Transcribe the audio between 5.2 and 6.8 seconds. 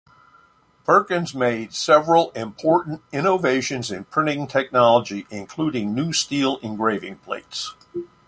including new steel